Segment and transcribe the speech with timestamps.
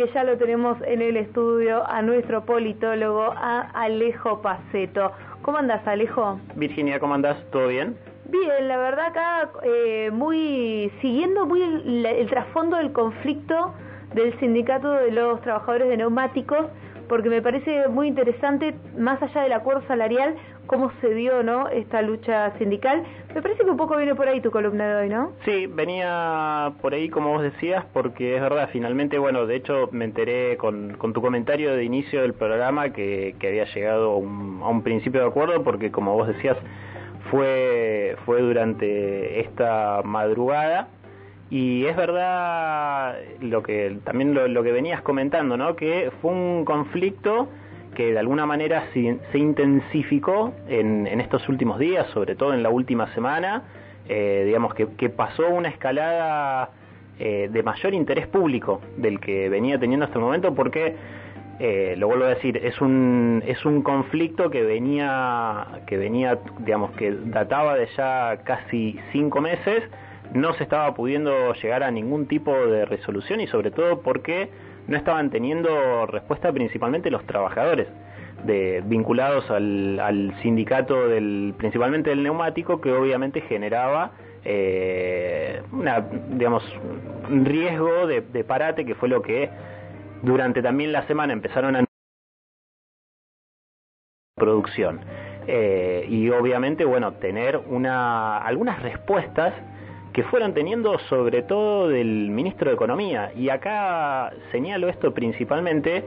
[0.00, 5.12] porque ya lo tenemos en el estudio a nuestro politólogo, a Alejo Paceto.
[5.42, 6.40] ¿Cómo andas, Alejo?
[6.54, 7.36] Virginia, ¿cómo andás?
[7.50, 7.98] ¿Todo bien?
[8.30, 13.74] Bien, la verdad acá eh, muy siguiendo muy el trasfondo del conflicto
[14.14, 16.66] del sindicato de los trabajadores de neumáticos
[17.08, 20.36] porque me parece muy interesante, más allá del acuerdo salarial,
[20.70, 21.66] cómo se dio ¿no?
[21.68, 23.02] esta lucha sindical.
[23.34, 25.32] Me parece que un poco viene por ahí tu columna de hoy, ¿no?
[25.44, 30.04] Sí, venía por ahí, como vos decías, porque es verdad, finalmente, bueno, de hecho me
[30.04, 35.26] enteré con, tu comentario de inicio del programa que, había llegado a un principio de
[35.26, 36.56] acuerdo, porque como vos decías,
[37.32, 40.86] fue, fue durante esta madrugada
[41.50, 45.74] y es verdad lo que también lo, que venías comentando, ¿no?
[45.74, 47.48] Que fue un conflicto
[48.00, 53.12] que de alguna manera se, intensificó en, estos últimos días, sobre todo en la última
[53.12, 53.64] semana,
[54.08, 56.70] eh, digamos que, pasó una escalada
[57.18, 60.96] eh, de mayor interés público del que venía teniendo hasta el momento, porque
[61.58, 66.92] eh, lo vuelvo a decir, es un es un conflicto que venía que venía, digamos
[66.92, 69.84] que databa de ya casi cinco meses.
[70.32, 74.48] No se estaba pudiendo llegar a ningún tipo de resolución y sobre todo porque
[74.86, 77.88] no estaban teniendo respuesta principalmente los trabajadores
[78.44, 84.12] de, vinculados al, sindicato del principalmente del neumático que obviamente generaba
[84.44, 86.64] eh, una digamos
[87.30, 89.50] un riesgo de, parate que fue lo que
[90.22, 91.84] durante también la semana empezaron a
[94.36, 95.00] producción.
[95.46, 99.52] Eh, y obviamente bueno tener una algunas respuestas
[100.20, 103.32] que fueron teniendo sobre todo del ministro de Economía.
[103.34, 106.04] Y acá señalo esto principalmente,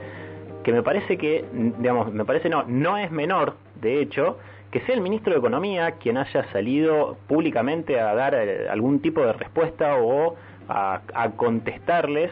[0.62, 4.38] que me parece que, digamos, me parece no, no es menor, de hecho,
[4.70, 9.20] que sea el ministro de Economía quien haya salido públicamente a dar eh, algún tipo
[9.20, 10.36] de respuesta o
[10.68, 11.00] a,
[11.34, 12.30] contestarles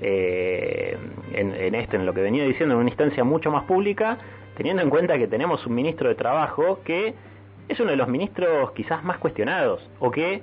[0.00, 0.96] eh,
[1.34, 4.18] en, en esto, en lo que venía diciendo, en una instancia mucho más pública,
[4.56, 7.14] teniendo en cuenta que tenemos un ministro de Trabajo que
[7.68, 10.40] es uno de los ministros quizás más cuestionados o que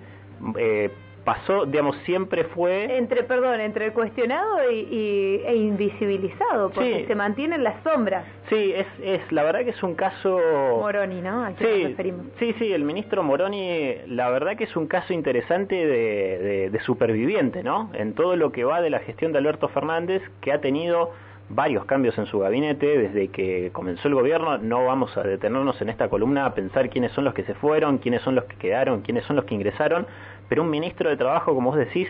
[0.57, 0.91] eh,
[1.23, 2.97] pasó, digamos, siempre fue...
[2.97, 8.25] Entre, perdón, entre cuestionado y, e invisibilizado, porque se mantiene en las sombras.
[8.49, 10.39] Sí, es, es, la verdad que es un caso...
[10.79, 11.47] Moroni, ¿no?
[11.57, 11.95] sí,
[12.39, 17.63] sí, sí, el ministro Moroni, la verdad que es un caso interesante de, de superviviente,
[17.63, 17.89] ¿no?
[17.93, 21.11] En todo lo que va de la gestión de Alberto Fernández, que ha tenido
[21.49, 24.57] varios cambios en su gabinete desde que comenzó el gobierno.
[24.57, 27.97] No vamos a detenernos en esta columna a pensar quiénes son los que se fueron,
[27.97, 30.07] quiénes son los que quedaron, quiénes son los que ingresaron,
[30.49, 32.07] pero un ministro de Trabajo, como vos decís,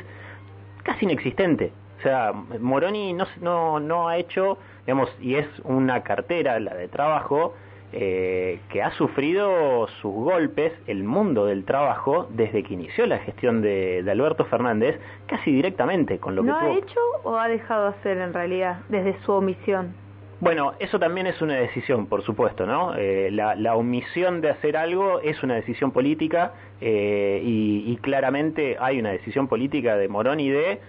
[0.84, 1.72] casi inexistente.
[2.00, 6.90] O sea, Moroni no, no, no ha hecho, digamos, y es una cartera, la de
[6.90, 7.54] trabajo,
[7.94, 13.62] eh, que ha sufrido sus golpes el mundo del trabajo desde que inició la gestión
[13.62, 18.18] de, Alberto Fernández, casi directamente con lo que ¿No ha hecho o ha dejado hacer
[18.18, 19.94] en realidad desde su omisión?
[20.40, 22.96] Bueno, eso también es una decisión, por supuesto, ¿no?
[22.96, 29.00] Eh, la, omisión de hacer algo es una decisión política eh, y, y, claramente hay
[29.00, 30.82] una decisión política de Moroni de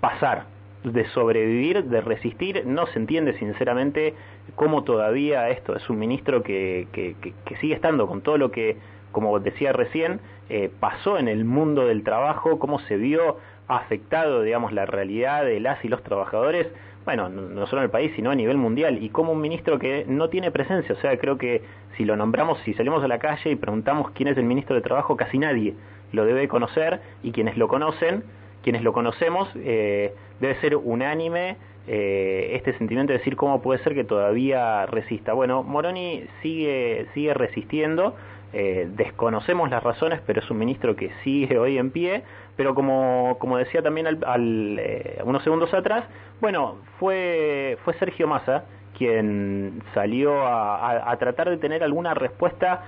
[0.00, 0.46] pasar,
[0.92, 2.64] de sobrevivir, de resistir.
[2.66, 4.14] No se entiende sinceramente
[4.54, 8.76] cómo todavía esto es un ministro que, que, sigue estando con todo lo que,
[9.12, 13.38] como decía recién, eh, pasó en el mundo del trabajo, cómo se vio
[13.68, 16.68] afectado, digamos, la realidad de las y los trabajadores,
[17.04, 20.04] bueno, no solo en el país, sino a nivel mundial, y como un ministro que
[20.06, 21.62] no tiene presencia, o sea, creo que
[21.96, 24.82] si lo nombramos, si salimos a la calle y preguntamos quién es el ministro de
[24.82, 25.74] Trabajo, casi nadie
[26.12, 28.22] lo debe conocer, y quienes lo conocen,
[28.66, 31.56] quienes lo conocemos, eh, debe ser unánime
[31.86, 35.34] eh, este sentimiento de decir cómo puede ser que todavía resista.
[35.34, 38.16] Bueno, Moroni sigue, sigue resistiendo,
[38.52, 42.24] eh, desconocemos las razones, pero es un ministro que sigue hoy en pie,
[42.56, 44.80] pero como, como decía también al,
[45.24, 46.02] unos segundos atrás,
[46.40, 48.64] bueno, fue, fue Sergio Massa
[48.98, 52.82] quien salió a, a tratar de tener alguna respuesta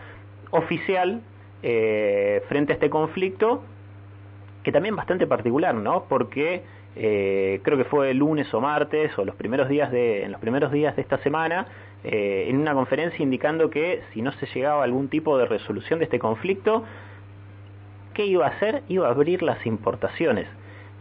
[0.50, 1.20] oficial
[1.60, 3.62] frente a este conflicto
[4.68, 6.04] que también bastante particular, ¿no?
[6.10, 6.60] Porque
[6.94, 10.42] eh, creo que fue el lunes o martes o los primeros días de, en los
[10.42, 11.68] primeros días de esta semana,
[12.04, 16.00] eh, en una conferencia indicando que si no se llegaba a algún tipo de resolución
[16.00, 16.84] de este conflicto,
[18.12, 18.82] ¿qué iba a hacer?
[18.90, 20.46] Iba a abrir las importaciones.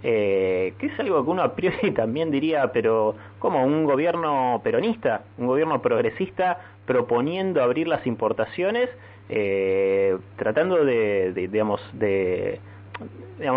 [0.02, 5.24] Eh, que es algo que uno a priori también diría, pero como un gobierno peronista,
[5.38, 8.90] un gobierno progresista proponiendo abrir las importaciones,
[9.28, 12.62] eh, tratando de, de digamos, de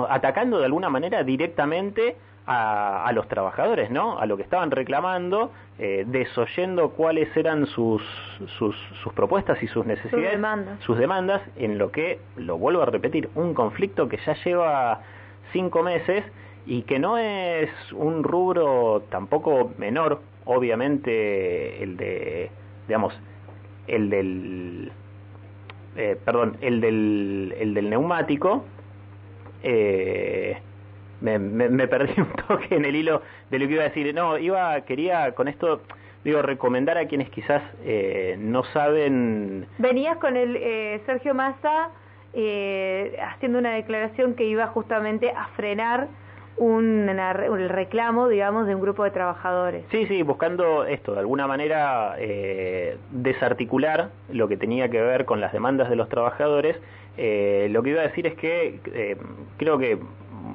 [0.08, 2.16] atacando de alguna manera directamente
[2.46, 4.18] a, los trabajadores, ¿no?
[4.18, 8.02] A lo que estaban reclamando, eh, desoyendo cuáles eran sus,
[8.58, 8.74] sus,
[9.14, 10.40] propuestas y sus necesidades,
[10.80, 11.42] sus demandas.
[11.56, 15.00] en lo que, lo vuelvo a repetir, un conflicto que ya lleva
[15.52, 16.24] cinco meses
[16.66, 22.50] y que no es un rubro tampoco menor, obviamente el de,
[22.88, 23.14] digamos,
[23.86, 24.92] el del,
[25.96, 28.64] eh, perdón, el del, el del neumático,
[29.62, 30.58] eh,
[31.20, 34.14] me, me, perdí un toque en el hilo de lo que iba a decir.
[34.14, 35.82] No, iba, quería con esto,
[36.24, 39.66] digo, recomendar a quienes quizás eh, no saben.
[39.78, 41.90] Venías con el eh, Sergio Massa
[42.32, 46.08] eh, haciendo una declaración que iba justamente a frenar
[46.60, 49.82] un, el reclamo, digamos, de un grupo de trabajadores.
[49.90, 55.40] Sí, sí, buscando esto, de alguna manera eh, desarticular lo que tenía que ver con
[55.40, 56.76] las demandas de los trabajadores.
[57.16, 59.16] Eh, lo que iba a decir es que eh,
[59.56, 59.98] creo que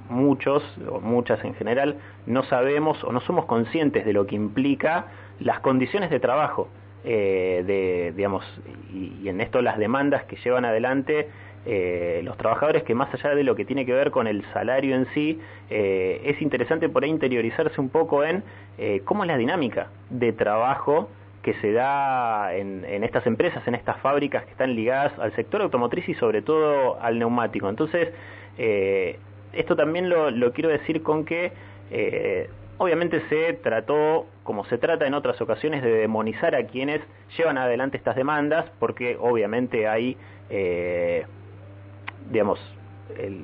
[0.10, 1.98] muchos, o muchas en general,
[2.28, 5.08] no sabemos o no somos conscientes de lo que implica
[5.40, 6.68] las condiciones de trabajo.
[7.06, 8.44] De, digamos,
[8.94, 11.28] y, en esto las demandas que llevan adelante
[11.68, 14.96] eh, los trabajadores que más allá de lo que tiene que ver con el salario
[14.96, 15.42] en sí,
[15.72, 18.44] eh, es interesante por ahí interiorizarse un poco en
[18.78, 21.10] eh, cómo es la dinámica de trabajo
[21.42, 26.08] que se da en, estas empresas, en estas fábricas que están ligadas al sector automotriz
[26.10, 27.70] y sobre todo al neumático.
[27.70, 28.10] Entonces,
[29.54, 31.52] esto también lo, lo, quiero decir con que
[32.78, 37.02] obviamente se trató, como se trata en otras ocasiones, de demonizar a quienes
[37.38, 40.18] llevan adelante estas demandas, porque obviamente hay
[42.30, 42.60] digamos,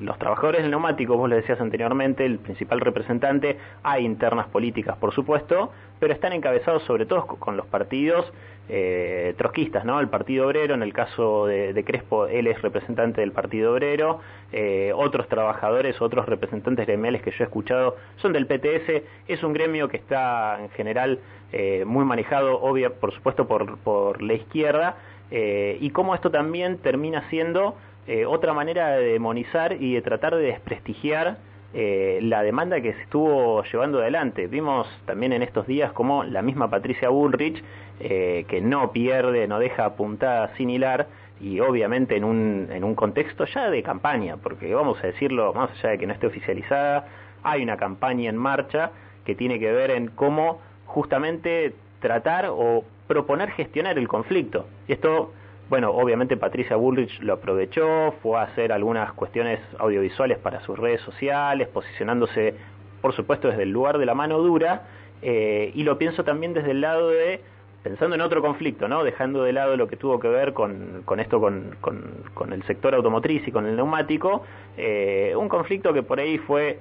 [0.01, 5.13] los trabajadores del neumático, vos lo decías anteriormente, el principal representante, hay internas políticas, por
[5.13, 8.31] supuesto, pero están encabezados sobre todo con los partidos
[8.69, 9.99] eh, trotskistas, ¿no?
[9.99, 14.19] El Partido Obrero, en el caso de, Crespo, él es representante del Partido Obrero,
[14.51, 19.53] eh, otros trabajadores, otros representantes gremiales que yo he escuchado son del PTS, es un
[19.53, 21.19] gremio que está en general
[21.51, 24.95] eh, muy manejado, obvia, por supuesto, por, por la izquierda,
[25.31, 27.75] eh, y cómo esto también termina siendo
[28.07, 31.38] eh, otra manera de demonizar y de tratar de desprestigiar
[31.74, 34.48] eh, la demanda que se estuvo llevando adelante.
[34.48, 37.63] Vimos también en estos días como la misma Patricia Bullrich,
[38.00, 41.07] eh, que no pierde, no deja apuntada sin hilar,
[41.39, 45.71] y obviamente en un, en un contexto ya de campaña, porque vamos a decirlo, más
[45.71, 47.07] allá de que no esté oficializada,
[47.44, 48.92] hay una campaña en marcha
[49.25, 54.68] que tiene que ver en cómo justamente tratar o proponer gestionar el conflicto.
[54.88, 55.31] Y esto
[55.71, 61.00] bueno, obviamente Patricia Bullrich lo aprovechó, fue a hacer algunas cuestiones audiovisuales para sus redes
[61.00, 62.56] sociales, posicionándose,
[63.01, 64.81] por supuesto, desde el lugar de la mano dura,
[65.21, 67.39] eh, y lo pienso también desde el lado de,
[67.83, 69.06] pensando en otro conflicto, ¿no?
[69.06, 72.94] Dejando de lado lo que tuvo que ver con, con esto, con, con, el sector
[72.94, 74.44] automotriz y con el neumático,
[74.75, 76.79] eh, un conflicto que por ahí fue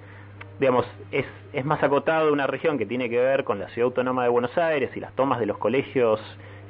[0.58, 3.86] digamos, es, es más acotado de una región que tiene que ver con la ciudad
[3.86, 6.20] autónoma de Buenos Aires y las tomas de los colegios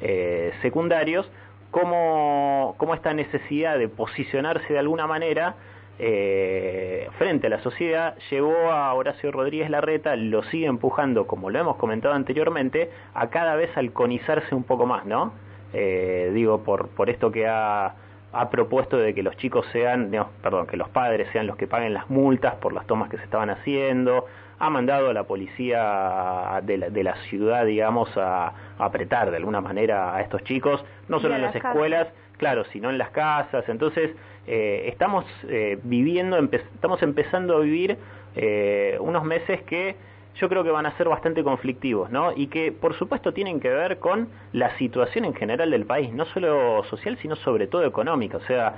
[0.02, 1.28] eh, secundarios,
[1.70, 5.56] cómo, cómo esta necesidad de posicionarse de alguna manera
[5.98, 11.58] eh, frente a la sociedad llevó a Horacio Rodríguez Larreta, lo sigue empujando, como lo
[11.58, 15.34] hemos comentado anteriormente, a cada vez alconizarse un poco más, ¿no?
[15.74, 17.94] Eh, digo, por, por esto que ha,
[18.32, 20.10] ha propuesto de que los chicos sean,
[20.42, 23.24] perdón, que los padres sean los que paguen las multas por las tomas que se
[23.24, 24.26] estaban haciendo,
[24.60, 29.60] ha mandado a la policía de la, de la ciudad, digamos, a, apretar de alguna
[29.60, 33.68] manera a estos chicos, no solo en las, escuelas, claro, sino en las casas.
[33.68, 34.10] Entonces,
[34.46, 37.96] eh, estamos eh, viviendo, estamos empezando a vivir
[38.36, 39.96] eh, unos meses que
[40.36, 42.32] yo creo que van a ser bastante conflictivos, ¿no?
[42.34, 46.24] Y que, por supuesto, tienen que ver con la situación en general del país, no
[46.26, 48.36] solo social, sino sobre todo económica.
[48.36, 48.74] O sea,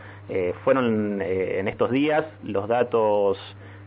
[0.64, 3.38] fueron en estos días los datos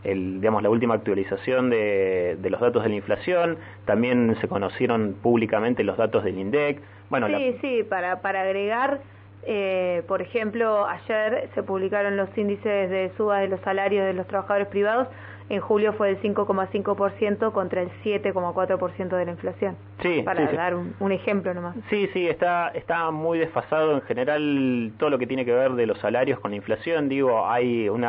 [0.06, 5.84] el, digamos, la última actualización de, los datos de la inflación, también se conocieron públicamente
[5.84, 6.82] los datos del INDEC.
[7.10, 9.02] Bueno, sí, sí, para, para agregar,
[9.44, 14.28] eh, por ejemplo, ayer se publicaron los índices de suba de los salarios de los
[14.28, 15.08] trabajadores privados
[15.50, 19.78] en julio fue el 5,5% contra el 7,4% de la inflación.
[20.02, 21.76] Sí, para dar Un, ejemplo nomás.
[21.90, 25.86] Sí, sí, está, está muy desfasado en general todo lo que tiene que ver de
[25.86, 27.08] los salarios con la inflación.
[27.08, 28.06] Digo, hay un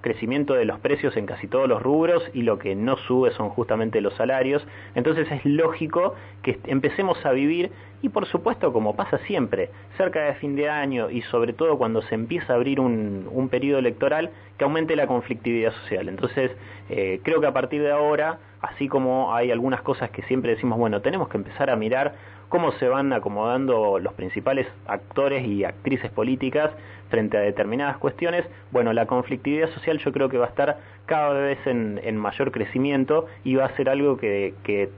[0.00, 3.48] crecimiento de los precios en casi todos los rubros y lo que no sube son
[3.50, 4.66] justamente los salarios.
[4.94, 7.70] Entonces es lógico que empecemos a vivir
[8.02, 12.02] y por supuesto, como pasa siempre, cerca de fin de año y sobre todo cuando
[12.02, 16.08] se empieza a abrir un, un periodo electoral, que aumente la conflictividad social.
[16.08, 16.50] Entonces,
[16.88, 20.78] eh, creo que a partir de ahora, así como hay algunas cosas que siempre decimos,
[20.78, 22.14] bueno, tenemos que empezar a mirar
[22.48, 26.70] cómo se van acomodando los principales actores y actrices políticas
[27.08, 31.32] frente a determinadas cuestiones, bueno, la conflictividad social yo creo que va a estar cada
[31.32, 34.90] vez en, mayor crecimiento y va a ser algo que,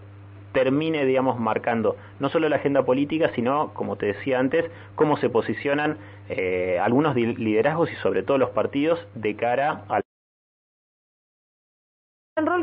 [0.53, 5.31] termine, digamos, marcando no solo la agenda política, sino, como te decía antes, cómo se
[5.31, 5.97] posicionan
[6.29, 10.02] eh, algunos liderazgos y sobre todo los partidos de cara rol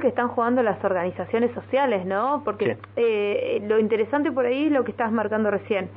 [0.10, 2.42] que están jugando las organizaciones sociales, ¿no?
[2.44, 5.88] Porque eh, lo interesante por ahí es lo que estás marcando recién,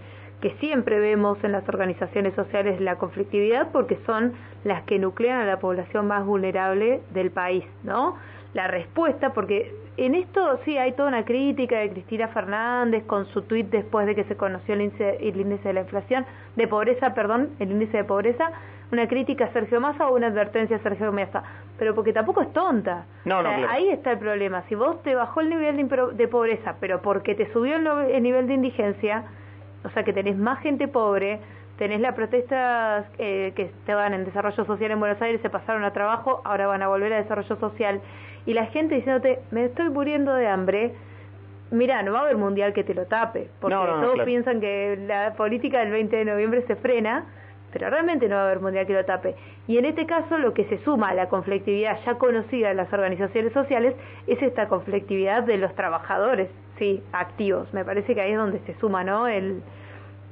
[0.42, 5.46] que siempre vemos en las organizaciones sociales la conflictividad porque son las que nuclean a
[5.46, 8.18] la población más vulnerable del país, ¿no?
[8.52, 13.40] La respuesta, porque en esto sí hay toda una crítica de Cristina Fernández con su
[13.40, 16.26] tuit después de que se conoció el índice, el índice de la inflación,
[16.56, 18.52] de pobreza, perdón, el índice de pobreza,
[18.92, 21.42] una crítica a Sergio Massa o una advertencia a Sergio Massa,
[21.78, 23.06] pero porque tampoco es tonta.
[23.24, 24.62] No, no, Ahí está el problema.
[24.68, 28.54] Si vos te bajó el nivel de, pobreza, pero porque te subió el, nivel de
[28.54, 29.24] indigencia,
[29.82, 31.40] o sea que tenés más gente pobre,
[31.78, 35.92] tenés las protestas eh, que estaban en desarrollo social en Buenos Aires, se pasaron a
[35.94, 38.02] trabajo, ahora van a volver a desarrollo social,
[38.44, 40.92] y la gente diciéndote, me estoy muriendo de hambre,
[41.70, 45.32] mira, no va a haber mundial que te lo tape, porque todos piensan que la
[45.32, 47.24] política del 20 de noviembre se frena,
[47.72, 49.34] pero realmente no va a haber mundial que lo tape.
[49.66, 52.92] Y en este caso lo que se suma a la conflictividad ya conocida en las
[52.92, 53.94] organizaciones sociales
[54.26, 56.48] es esta conflictividad de los trabajadores,
[56.78, 57.72] sí, activos.
[57.72, 59.26] Me parece que ahí es donde se suma, ¿no?
[59.26, 59.62] El,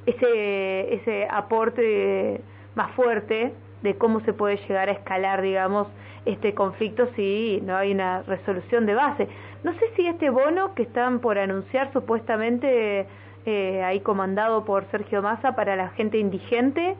[0.06, 2.40] ese, ese aporte
[2.74, 5.88] más fuerte de cómo se puede llegar a escalar, digamos,
[6.26, 9.28] este conflicto si no hay una resolución de base.
[9.64, 13.06] No sé si este bono que están por anunciar supuestamente
[13.46, 16.96] eh, ahí comandado por Sergio Massa para la gente indigente,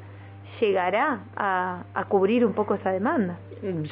[0.61, 3.38] llegará a, cubrir un poco esa demanda.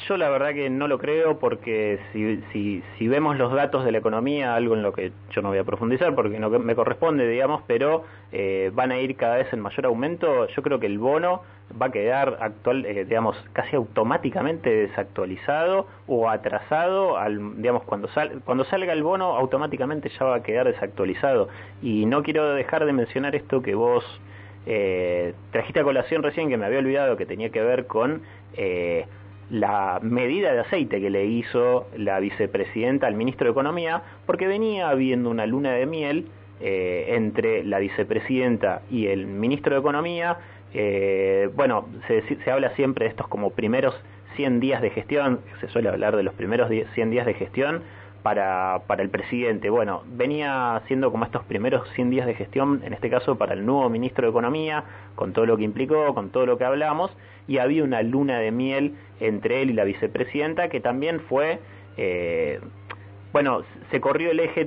[0.08, 3.92] Yo la verdad que no lo creo porque si, si, si vemos los datos de
[3.92, 7.28] la economía, algo en lo que yo no voy a profundizar porque no me corresponde,
[7.28, 10.98] digamos, pero eh, van a ir cada vez en mayor aumento, yo creo que el
[10.98, 11.42] bono
[11.80, 18.40] va a quedar actual, eh, digamos, casi automáticamente desactualizado o atrasado, al, digamos, cuando, sal,
[18.44, 21.48] cuando salga el bono automáticamente ya va a quedar desactualizado.
[21.82, 24.04] Y no quiero dejar de mencionar esto que vos
[24.70, 28.20] eh, trajiste a colación recién que me había olvidado que tenía que ver con
[28.54, 29.06] eh,
[29.48, 34.90] la medida de aceite que le hizo la vicepresidenta al ministro de Economía, porque venía
[34.90, 36.26] habiendo una luna de miel
[36.60, 40.36] eh, entre la vicepresidenta y el ministro de Economía.
[40.74, 43.94] Eh, bueno, se, se, habla siempre de estos como primeros
[44.36, 47.84] 100 días de gestión, se suele hablar de los primeros 100 días de gestión,
[48.34, 49.70] para, el presidente.
[49.70, 53.64] Bueno, venía siendo como estos primeros 100 días de gestión, en este caso para el
[53.64, 57.10] nuevo ministro de Economía, con todo lo que implicó, con todo lo que hablamos,
[57.46, 61.60] y había una luna de miel entre él y la vicepresidenta que también fue...
[61.96, 62.60] Eh,
[63.32, 64.66] bueno, se corrió el eje,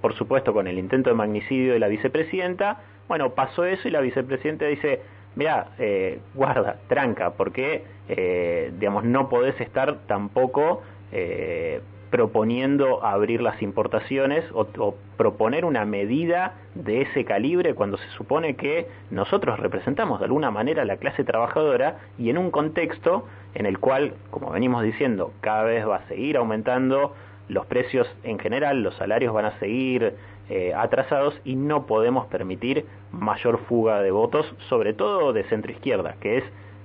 [0.00, 2.82] por supuesto, con el intento de magnicidio de la vicepresidenta.
[3.06, 5.02] Bueno, pasó eso y la vicepresidenta dice,
[5.34, 13.60] mira, eh, guarda, tranca, porque, eh, digamos, no podés estar tampoco eh, proponiendo abrir las
[13.62, 20.26] importaciones o, proponer una medida de ese calibre cuando se supone que nosotros representamos de
[20.26, 25.32] alguna manera la clase trabajadora y en un contexto en el cual, como venimos diciendo,
[25.40, 27.14] cada vez va a seguir aumentando
[27.48, 30.14] los precios en general, los salarios van a seguir
[30.50, 36.16] eh, atrasados y no podemos permitir mayor fuga de votos, sobre todo de centro izquierda,
[36.20, 36.44] que es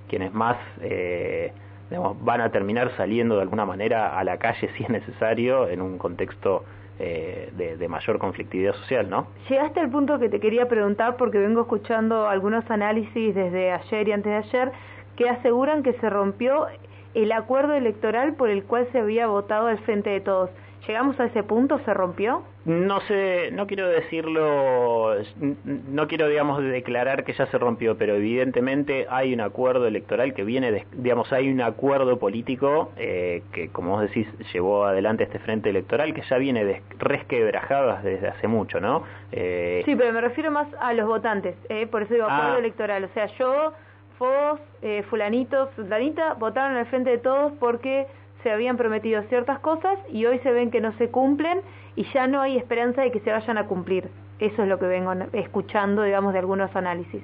[0.10, 1.54] quienes más eh,
[2.00, 5.98] van a terminar saliendo de alguna manera a la calle si es necesario en un
[5.98, 6.64] contexto
[7.00, 9.28] eh, de, mayor conflictividad social, ¿no?
[9.50, 14.12] Llegaste al punto que te quería preguntar porque vengo escuchando algunos análisis desde ayer y
[14.12, 14.72] antes de ayer
[15.16, 16.68] que aseguran que se rompió
[17.14, 20.50] el acuerdo electoral por el cual se había votado al frente de todos.
[20.88, 21.80] ¿Llegamos a ese punto?
[21.86, 22.44] ¿Se rompió?
[22.66, 25.16] No sé, no quiero decirlo,
[25.64, 30.44] no quiero, digamos, declarar que ya se rompió, pero evidentemente hay un acuerdo electoral que
[30.44, 35.40] viene, de, digamos, hay un acuerdo político eh, que, como vos decís, llevó adelante este
[35.40, 39.04] frente electoral que ya viene de, resquebrajadas desde hace mucho, ¿no?
[39.32, 42.60] Eh, sí, pero me refiero más a los votantes, eh, por eso digo acuerdo ah.
[42.60, 43.74] electoral, o sea, yo,
[44.20, 48.08] vos, eh, fulanito, fulanita, votaron al frente de todos porque
[48.44, 51.62] se habían prometido ciertas cosas y hoy se ven que no se cumplen
[51.96, 54.10] y ya no hay esperanza de que se vayan a cumplir.
[54.40, 57.24] Eso es lo que vengo escuchando, digamos, de algunos análisis.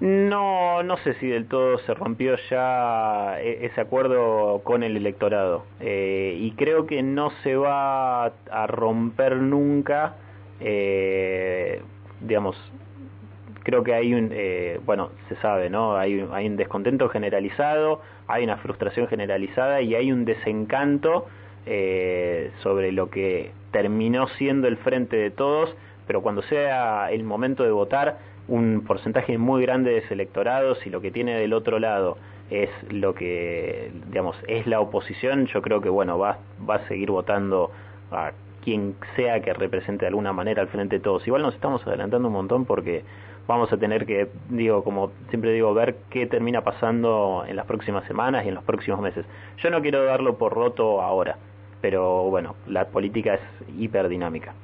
[0.00, 5.64] No, no sé si del todo se rompió ya e-, ese acuerdo con el electorado
[5.80, 10.16] eh, y creo que no se va a romper nunca,
[10.60, 11.80] eh,
[12.20, 12.56] digamos,
[13.66, 15.96] creo que hay un, eh, bueno, se sabe, ¿no?
[15.96, 21.26] Hay, hay un descontento generalizado, hay una frustración generalizada y hay un desencanto
[21.66, 25.74] eh, sobre lo que terminó siendo el frente de todos,
[26.06, 30.88] pero cuando sea el momento de votar, un porcentaje muy grande de ese electorado, si
[30.88, 32.18] lo que tiene del otro lado
[32.50, 36.38] es lo que, digamos, es la oposición, yo creo que, bueno, va,
[36.70, 37.72] va a seguir votando
[38.12, 38.30] a
[38.62, 41.26] quien sea que represente de alguna manera al frente de todos.
[41.26, 43.02] Igual nos estamos adelantando un montón porque
[43.46, 48.06] vamos a tener que, digo, como siempre digo, ver qué termina pasando en las próximas
[48.06, 49.24] semanas y en los próximos meses.
[49.58, 51.36] Yo no quiero darlo por roto ahora.
[51.80, 53.40] pero bueno, la política es
[53.78, 54.54] hiperdinámica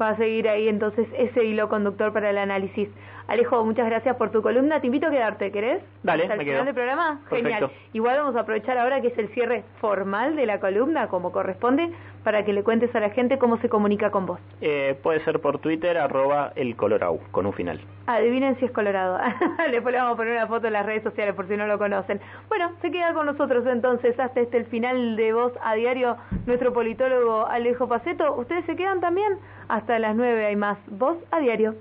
[0.00, 2.88] va a seguir ahí entonces ese hilo conductor para el análisis.
[3.28, 4.80] Alejo, muchas gracias por tu columna.
[4.80, 5.82] Te invito a quedarte, ¿querés?
[6.02, 7.20] Dale, Hasta me final del programa.
[7.28, 7.70] Genial.
[7.92, 11.90] Igual vamos a aprovechar ahora que es el cierre formal de la columna, como corresponde,
[12.24, 14.40] para que le cuentes a la gente cómo se comunica con vos.
[14.62, 17.78] Eh, puede ser por Twitter, arroba el Colorau, con un final.
[18.06, 19.18] Adivinen si es Colorado.
[19.70, 21.76] Después le vamos a poner una foto en las redes sociales por si no lo
[21.76, 22.22] conocen.
[22.48, 26.16] Bueno, se queda con nosotros entonces hasta este el final de Voz a Diario,
[26.46, 28.36] nuestro politólogo Alejo Paceto.
[28.36, 29.34] ¿Ustedes se quedan también?
[29.68, 31.74] Hasta las nueve hay más Voz a Diario.